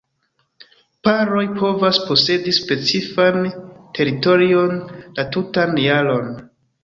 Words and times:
Paroj 1.07 1.43
povas 1.57 1.99
posedi 2.07 2.53
specifan 2.59 3.37
teritorion 3.99 4.75
la 5.19 5.29
tutan 5.37 5.77
jaron. 5.85 6.35